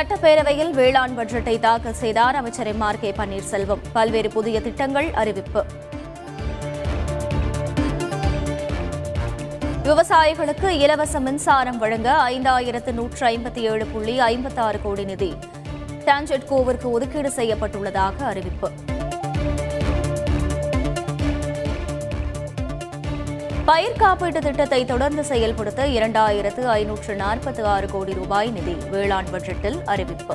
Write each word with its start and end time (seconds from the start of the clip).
சட்டப்பேரவையில் 0.00 0.70
வேளாண் 0.70 1.14
பட்ஜெட்டை 1.16 1.58
தாக்கல் 1.60 1.96
செய்தார் 2.00 2.36
அமைச்சர் 2.36 2.66
எம் 2.66 2.80
ஆர் 2.80 2.98
கே 2.98 3.10
பன்னீர்செல்வம். 3.16 3.80
பல்வேறு 3.92 4.28
புதிய 4.30 4.60
திட்டங்கள் 4.60 5.08
அறிவிப்பு. 5.12 5.64
விவசாயிகளுக்கு 9.88 10.68
இலவச 10.84 11.20
மின்சாரம் 11.20 11.78
வழங்க 11.78 12.10
ஐந்தாயிரத்து 12.28 12.92
நூற்று 12.92 13.26
ஐம்பத்தி 13.26 13.62
ஏழு 13.72 13.86
புள்ளி 13.86 14.20
ஐம்பத்தாறு 14.20 14.80
கோடி 14.82 15.04
நிதி. 15.04 15.34
டான்ஜெட்கோவிற்கு 16.04 16.90
ஒதுக்கீடு 16.90 17.32
செய்யப்பட்டுள்ளதாக 17.36 18.24
அறிவிப்பு. 18.24 18.70
பயிர் 23.70 23.98
காப்பீட்டு 23.98 24.38
திட்டத்தை 24.38 24.84
தொடர்ந்து 24.84 25.24
செயல்படுத்த 25.24 25.86
இரண்டாயிரத்து 25.86 26.62
ஐநூற்று 26.66 27.14
நாற்பத்தி 27.14 27.62
ஆறு 27.62 27.86
கோடி 27.90 28.12
ரூபாய் 28.12 28.50
நிதி 28.50 28.74
வேளாண் 28.90 29.28
பட்ஜெட்டில் 29.32 29.76
அறிவிப்பு. 29.84 30.34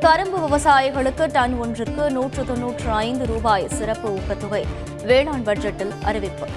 கரும்பு 0.00 0.38
விவசாயிகளுக்கு 0.44 1.26
டன் 1.32 1.54
ஒன்றுக்கு 1.60 2.10
நூற்று 2.10 2.44
தொன்னூற்று 2.44 2.90
ஐந்து 2.90 3.26
ரூபாய் 3.26 3.68
சிறப்பு 3.68 4.10
ஊக்கத்தொகை 4.10 4.62
வேளாண் 5.04 5.46
பட்ஜெட்டில் 5.46 5.94
அறிவிப்பு. 6.04 6.48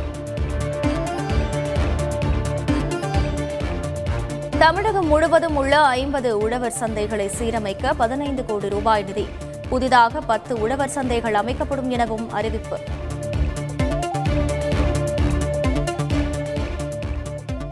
தமிழகம் 4.60 5.08
முழுவதும் 5.08 5.56
உள்ள 5.56 5.80
ஐம்பது 5.80 6.38
உழவர் 6.38 6.78
சந்தைகளை 6.80 7.30
சீரமைக்க 7.40 7.94
பதினைந்து 7.98 8.46
கோடி 8.46 8.70
ரூபாய் 8.70 9.04
நிதி 9.04 9.28
புதிதாக 9.70 10.22
பத்து 10.22 10.60
உழவர் 10.60 10.92
சந்தைகள் 10.96 11.34
அமைக்கப்படும் 11.34 11.90
எனவும் 11.90 12.32
அறிவிப்பு. 12.32 12.80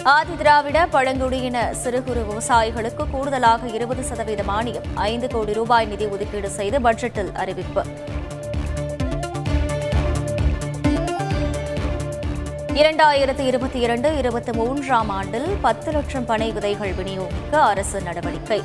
ஆதிதிராவிட 0.03 0.87
பழங்குடியின 0.89 1.73
சிறு 1.73 2.03
குறு 2.03 2.25
விவசாயிகளுக்கு 2.29 3.05
கூடுதலாக 3.11 3.67
இருபது 3.67 4.03
சதவீத 4.03 4.43
மானியம் 4.43 4.87
ஐந்து 4.93 5.27
கோடி 5.27 5.53
ரூபாய் 5.53 5.85
நிதி 5.85 6.05
ஒதுக்கீடு 6.05 6.49
செய்து 6.49 6.79
பட்ஜெட்டில் 6.79 7.31
அறிவிப்பு. 7.33 7.83
இரண்டாயிரத்து 12.73 13.39
இருபத்தி 13.39 13.79
இரண்டு 13.79 14.17
இருபத்தி 14.17 14.51
மூன்றாம் 14.51 15.09
ஆண்டில் 15.09 15.57
பத்து 15.61 15.91
லட்சம் 15.91 16.25
பனை 16.25 16.51
விதைகள் 16.51 16.93
விநியோகிக்க 16.93 17.61
அரசு 17.61 18.01
நடவடிக்கை. 18.01 18.63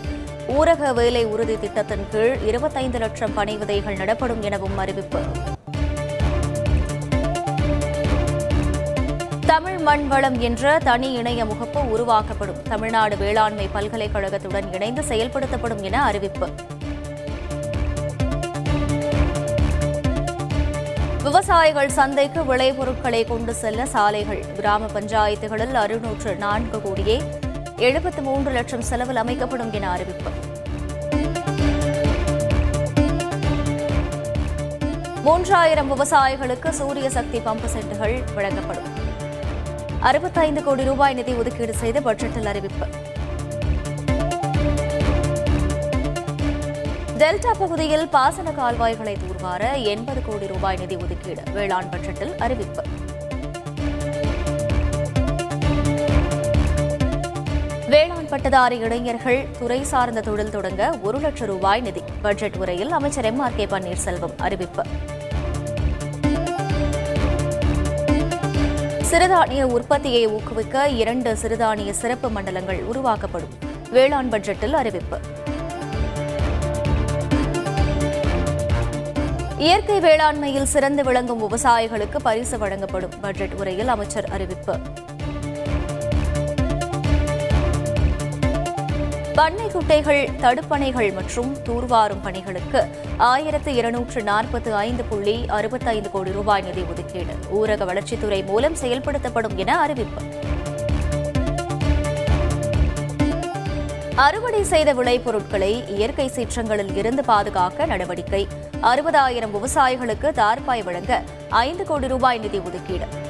ஊரக 0.48 0.94
வேலை 0.94 1.24
உறுதி 1.24 1.58
திட்டத்தின் 1.58 2.06
கீழ் 2.10 2.38
இருபத்தைந்து 2.46 2.98
லட்சம் 2.98 3.34
பணி 3.34 3.56
விதைகள் 3.56 3.96
நடப்படும் 3.96 4.42
எனவும் 4.42 4.78
அறிவிப்பு. 4.78 5.18
தமிழ் 9.46 9.78
மண் 9.78 10.08
வளம் 10.08 10.40
என்ற 10.40 10.78
தனி 10.78 11.12
இணைய 11.12 11.44
முகப்பு 11.44 11.88
உருவாக்கப்படும். 11.88 12.62
தமிழ்நாடு 12.62 13.16
வேளாண்மை 13.16 13.68
பல்கலைக்கழகத்துடன் 13.72 14.72
இணைந்து 14.72 15.02
செயல்படுத்தப்படும் 15.02 15.80
என 15.80 16.02
அறிவிப்பு. 16.02 16.48
விவசாயிகள் 21.22 21.88
சந்தைக்கு 21.88 22.40
விளைபொருட்களை 22.40 23.26
கொண்டு 23.26 23.54
செல்ல 23.54 23.86
சாலைகள். 23.86 24.44
கிராம 24.54 24.86
பஞ்சாயத்துகளில் 24.86 25.72
அறுநூற்று 25.72 26.36
நான்கு 26.36 26.82
கோடியே 26.82 27.22
எழுபத்து 27.78 28.22
மூன்று 28.22 28.52
லட்சம் 28.52 28.80
செலவில் 28.80 29.16
அமைக்கப்படும் 29.16 29.72
என 29.72 29.90
அறிவிப்பு. 29.90 30.30
மூன்றாயிரம் 35.24 35.90
விவசாயிகளுக்கு 35.92 36.68
சூரிய 36.68 37.10
சக்தி 37.10 37.38
பம்பு 37.38 37.68
செட்டுகள் 37.74 38.34
வழங்கப்படும். 38.34 38.88
அறுபத்தைந்து 40.00 40.62
கோடி 40.62 40.84
ரூபாய் 40.84 41.14
நிதி 41.14 41.32
ஒதுக்கீடு 41.32 41.74
செய்து 41.74 42.00
பட்ஜெட்டில் 42.00 42.44
அறிவிப்பு. 42.44 42.86
டெல்டா 47.18 47.50
பகுதியில் 47.58 48.08
பாசன 48.08 48.50
கால்வாய்களை 48.50 49.16
தூர்வார 49.18 49.76
எண்பது 49.76 50.22
கோடி 50.22 50.46
ரூபாய் 50.46 50.76
நிதி 50.76 50.96
ஒதுக்கீடு 50.96 51.42
வேளாண் 51.52 51.90
பட்ஜெட்டில் 51.92 52.36
அறிவிப்பு. 52.38 52.82
வேளாண் 57.88 58.28
பட்டதாரி 58.28 58.76
இளைஞர்கள் 58.76 59.46
துறை 59.58 59.84
சார்ந்த 59.84 60.20
தொழில் 60.20 60.50
தொடங்க 60.50 60.98
ஒரு 61.02 61.18
லட்சம் 61.18 61.46
ரூபாய் 61.46 61.80
நிதி. 61.80 62.02
பட்ஜெட் 62.22 62.56
உரையில் 62.56 62.90
அமைச்சர் 62.90 63.24
எம். 63.24 63.38
ஆர். 63.38 63.54
கே. 63.56 63.66
பன்னீர்செல்வம் 63.66 64.32
அறிவிப்பு. 64.36 64.82
சிறுதானிய 69.10 69.62
உற்பத்தியை 69.62 70.28
ஊக்குவிக்க 70.28 70.88
இரண்டு 70.88 71.36
சிறுதானிய 71.42 71.90
சிறப்பு 71.90 72.30
மண்டலங்கள் 72.30 72.82
உருவாக்கப்படும். 72.82 73.54
வேளாண் 73.90 74.28
பட்ஜெட்டில் 74.30 74.72
அறிவிப்பு. 74.72 75.18
இயற்கை 79.58 80.00
வேளாண்மையில் 80.00 80.62
சிறந்து 80.62 81.04
விளங்கும் 81.04 81.42
விவசாயிகளுக்கு 81.42 82.16
பரிசு 82.22 82.58
வழங்கப்படும். 82.58 83.12
பட்ஜெட் 83.20 83.52
உரையில் 83.52 83.88
அமைச்சர் 83.88 84.24
அறிவிப்பு. 84.24 84.78
பண்ணை 89.38 89.66
குட்டைகள் 89.66 90.28
தடுப்பணைகள் 90.40 91.14
மற்றும் 91.14 91.56
தூர்வாரும் 91.66 92.22
பணிகளுக்கு 92.22 92.80
ஆயிரத்து 93.16 93.74
இருநூற்று 93.74 94.22
நாற்பத்து 94.22 94.74
ஐந்து 94.74 95.04
புள்ளி 95.04 95.46
அறுபத்தைந்து 95.48 96.10
கோடி 96.10 96.32
ரூபாய் 96.32 96.62
நிதி 96.62 96.82
ஒதுக்கீடு. 96.82 97.34
ஊரக 97.56 97.84
வளர்ச்சித்துறை 97.84 98.44
மூலம் 98.44 98.74
செயல்படுத்தப்படும் 98.74 99.54
என 99.54 99.78
அறிவிப்பு. 99.78 100.22
அறுவடை 104.14 104.64
செய்த 104.64 104.94
விளைபொருட்களை 104.94 105.88
இயற்கை 105.88 106.30
சீற்றங்களில் 106.34 106.96
இருந்து 106.96 107.24
பாதுகாக்க 107.24 107.86
நடவடிக்கை. 107.86 108.48
அறுபதாயிரம் 108.82 109.54
விவசாயிகளுக்கு 109.56 110.30
தார்பாய் 110.40 110.84
வழங்க 110.84 111.22
ஐந்து 111.48 111.84
கோடி 111.84 112.08
ரூபாய் 112.08 112.38
நிதி 112.38 112.58
ஒதுக்கீடு. 112.58 113.26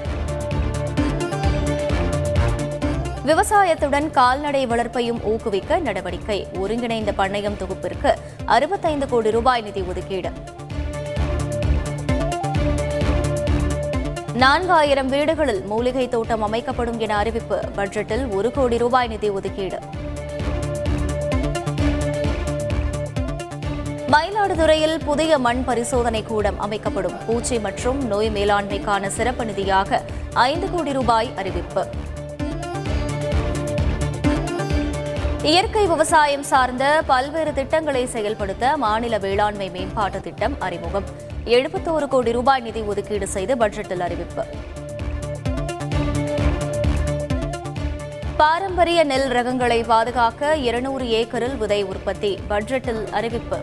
விவசாயத்துடன் 3.29 4.11
கால்நடை 4.11 4.67
வளர்ப்பையும் 4.67 5.21
ஊக்குவிக்க 5.23 5.79
நடவடிக்கை. 5.79 6.47
ஒருங்கிணைந்த 6.59 7.13
பண்ணையம் 7.19 7.59
தொகுப்பிற்கு 7.63 8.11
அறுபத்தைந்து 8.45 9.09
கோடி 9.09 9.31
ரூபாய் 9.31 9.61
நிதி 9.61 9.81
ஒதுக்கீடு. 9.83 10.31
நான்காயிரம் 14.45 15.07
வீடுகளில் 15.07 15.63
மூலிகை 15.65 16.09
தோட்டம் 16.09 16.43
அமைக்கப்படும் 16.43 16.99
என 16.99 17.17
அறிவிப்பு. 17.17 17.61
பட்ஜெட்டில் 17.77 18.35
ஒரு 18.35 18.51
கோடி 18.51 18.79
ரூபாய் 18.79 19.09
நிதி 19.09 19.29
ஒதுக்கீடு. 19.29 19.79
மயிலாடுதுறையில் 24.15 24.99
புதிய 25.05 25.39
மண் 25.39 25.65
பரிசோதனை 25.65 26.23
கூடம் 26.23 26.61
அமைக்கப்படும். 26.61 27.17
பூச்சி 27.27 27.59
மற்றும் 27.59 28.07
நோய் 28.07 28.31
மேலாண்மைக்கான 28.31 29.07
சிறப்பு 29.07 29.45
நிதியாக 29.45 30.01
ஐந்து 30.33 30.71
கோடி 30.71 30.93
ரூபாய் 30.93 31.31
அறிவிப்பு. 31.37 31.87
இயற்கை 35.43 35.87
விவசாயம் 35.87 36.43
சார்ந்த 36.43 37.03
பல்வேறு 37.07 37.53
திட்டங்களை 37.53 38.07
செயல்படுத்த 38.07 38.77
மாநில 38.77 39.19
வேளாண்மை 39.19 39.71
மேம்பாட்டு 39.71 40.21
திட்டம் 40.21 40.61
அறிமுகம். 40.61 41.05
எழுபத்தோரு 41.45 42.09
கோடி 42.09 42.33
ரூபாய் 42.33 42.61
நிதி 42.61 42.81
ஒதுக்கீடு 42.81 43.29
செய்து 43.29 43.57
பட்ஜெட்டில் 43.57 44.01
அறிவிப்பு. 44.01 44.45
பாரம்பரிய 48.37 49.05
நெல் 49.05 49.31
ரகங்களை 49.31 49.85
பாதுகாக்க 49.85 50.57
இருநூறு 50.57 51.09
ஏக்கரில் 51.09 51.57
விதை 51.57 51.83
உற்பத்தி 51.83 52.39
பட்ஜெட்டில் 52.51 53.11
அறிவிப்பு. 53.11 53.59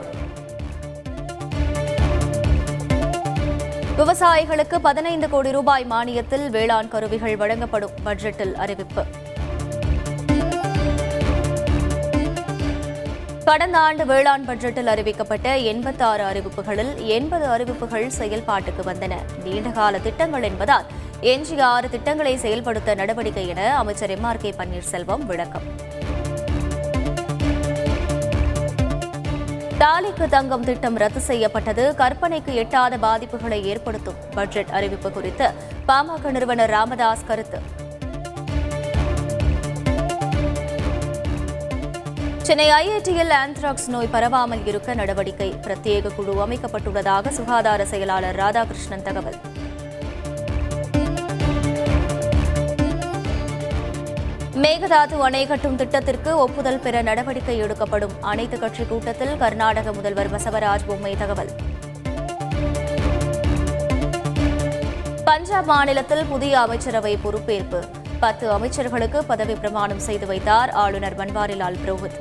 விவசாயிகளுக்கு 3.98 4.80
பதினைந்து 4.80 5.30
கோடி 5.30 5.52
ரூபாய் 5.52 5.86
மானியத்தில் 5.90 6.50
வேளாண் 6.50 6.88
கருவிகள் 6.88 7.38
வழங்கப்படும் 7.38 7.92
பட்ஜெட்டில் 8.06 8.54
அறிவிப்பு. 8.54 9.06
கடந்த 13.46 13.78
ஆண்டு 13.78 14.06
வேளாண் 14.06 14.44
பட்ஜெட்டில் 14.48 14.90
அறிவிக்கப்பட்ட 14.90 15.64
எண்பத்தாறு 15.64 16.24
அறிவிப்புகளில் 16.24 16.96
எண்பது 16.96 17.46
அறிவிப்புகள் 17.46 18.12
செயல்பாட்டுக்கு 18.20 18.82
வந்தன. 18.86 19.16
நீண்டகால 19.44 20.00
திட்டங்கள் 20.00 20.44
என்பதால் 20.44 20.86
எஞ்சிய 21.20 21.66
ஆறு 21.66 21.90
திட்டங்களை 21.90 22.38
செயல்படுத்த 22.38 22.96
நடவடிக்கை 22.96 23.48
என 23.48 23.78
அமைச்சர் 23.78 24.10
எம். 24.10 24.24
ஆர். 24.24 24.38
கே. 24.38 24.54
பன்னீர்செல்வம் 24.58 25.26
விளக்கம். 25.26 25.62
தாலிக்கு 29.80 30.30
தங்கம் 30.30 30.64
திட்டம் 30.64 30.96
ரத்து 30.96 31.20
செய்யப்பட்டது 31.20 31.94
கற்பனைக்கு 31.98 32.54
எட்டாத 32.54 32.98
பாதிப்புகளை 32.98 33.62
ஏற்படுத்தும். 33.62 34.16
பட்ஜெட் 34.34 34.70
அறிவிப்பு 34.72 35.12
குறித்து 35.12 35.52
பாமக 35.88 36.32
நிறுவனர் 36.32 36.70
ராமதாஸ் 36.70 37.26
கருத்து. 37.28 37.84
சென்னை 42.48 42.70
ஐஐடியில் 42.70 43.32
ஆந்த்ராக்ஸ் 43.44 43.88
நோய் 43.88 44.10
பரவாமல் 44.12 44.68
இருக்க 44.68 44.94
நடவடிக்கை. 44.94 45.56
பிரத்யேக 45.62 46.16
குழு 46.16 46.48
அமைக்கப்பட்டுள்ளதாக 46.48 47.30
சுகாதார 47.30 47.86
செயலாளர் 47.86 48.36
ராதாகிருஷ்ணன் 48.36 49.02
தகவல். 49.02 49.38
மேகதாது 54.56 55.20
அணை 55.20 55.48
கட்டும் 55.48 55.76
திட்டத்திற்கு 55.76 56.38
ஒப்புதல் 56.38 56.80
பெற 56.80 57.02
நடவடிக்கை 57.02 57.58
எடுக்கப்படும். 57.58 58.22
அனைத்து 58.22 58.60
கட்சி 58.60 58.84
கூட்டத்தில் 58.84 59.38
கர்நாடக 59.38 59.94
முதல்வர் 59.94 60.32
பசவராஜ் 60.32 60.88
பொம்மை 60.88 61.16
தகவல். 61.18 61.50
பஞ்சாப் 65.26 65.66
மாநிலத்தில் 65.66 66.26
புதிய 66.26 66.60
அமைச்சரவை 66.60 67.18
பொறுப்பேற்பு. 67.24 67.95
பத்து 68.20 68.46
அமைச்சர்களுக்கு 68.58 69.20
பதவி 69.28 69.54
பிரமாணம் 69.54 70.00
செய்து 70.00 70.26
வைத்தார் 70.26 70.70
ஆளுநர் 70.70 71.18
பன்வாரிலால் 71.18 71.78
புரோஹித். 71.86 72.20